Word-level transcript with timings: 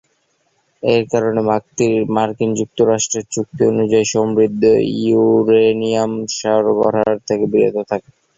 এর 0.83 1.03
কারণে 1.11 1.39
মার্কিন 2.15 2.49
যুক্তরাষ্ট্রে 2.59 3.19
চুক্তি 3.33 3.61
অনুযায়ী 3.71 4.05
সমৃদ্ধ 4.13 4.63
ইউরেনিয়াম 5.01 6.11
সরবরাহের 6.37 7.19
থেকে 7.27 7.45
বিরত 7.53 7.77
থাকে। 7.89 8.09